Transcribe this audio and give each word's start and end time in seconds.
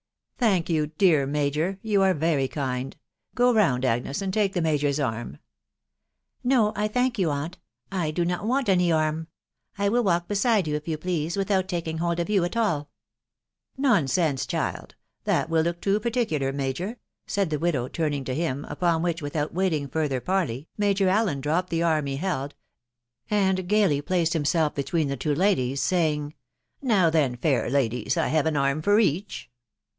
"Thank 0.51 0.67
you, 0.71 0.87
dear 0.87 1.27
major!.... 1.27 1.77
You 1.83 2.01
are 2.01 2.15
very 2.15 2.47
kind. 2.47 2.97
Go 3.35 3.53
round, 3.53 3.85
Agnes, 3.85 4.23
and 4.23 4.33
take 4.33 4.53
the 4.53 4.61
major's 4.63 4.99
arm." 4.99 5.35
(e 5.35 5.37
No, 6.43 6.73
I 6.75 6.87
thank 6.87 7.19
you, 7.19 7.29
aunt; 7.29 7.59
I 7.91 8.09
do 8.09 8.25
not 8.25 8.47
want 8.47 8.67
any 8.67 8.91
arm. 8.91 9.27
I 9.77 9.87
will 9.89 10.03
walk 10.03 10.27
beside 10.27 10.67
you, 10.67 10.73
if 10.73 10.87
you 10.87 10.97
please, 10.97 11.37
without 11.37 11.67
taking 11.67 11.99
hold 11.99 12.19
of 12.19 12.31
you 12.31 12.43
at 12.43 12.57
all." 12.57 12.89
"Nonsense, 13.77 14.47
child].... 14.47 14.95
That 15.25 15.51
will 15.51 15.61
look 15.61 15.79
too 15.79 15.99
particular, 15.99 16.51
nu^jor,".... 16.51 16.95
said 17.27 17.51
the 17.51 17.59
widow, 17.59 17.87
turning 17.87 18.23
to 18.23 18.31
n\m; 18.33 18.65
m$<hi 18.65 18.71
\rt\\d&. 18.71 18.71
I 18.71 18.73
THE 18.73 18.77
WIDOW 18.77 18.79
BARNABY. 18.79 19.01
21 19.01 19.13
S 19.13 19.21
without 19.21 19.53
waiting 19.53 19.87
further 19.87 20.19
parley, 20.19 20.67
Major 20.79 21.09
Allen 21.09 21.41
dropped 21.41 21.69
the 21.69 21.83
arm 21.83 22.07
he 22.07 22.15
held, 22.15 22.55
and 23.29 23.67
gaily 23.69 24.01
placed 24.01 24.33
himself 24.33 24.73
between 24.73 25.09
the 25.09 25.15
two 25.17 25.35
ladies, 25.35 25.79
say 25.83 26.15
ing," 26.15 26.33
Now 26.81 27.11
then, 27.11 27.35
fair 27.37 27.69
ladies, 27.69 28.17
I 28.17 28.29
have 28.29 28.47
an 28.47 28.57
arm 28.57 28.81
for 28.81 28.97
each." 28.99 29.47